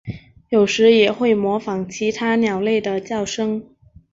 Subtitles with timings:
[0.49, 3.63] 有时也会模仿其他鸟类的叫声。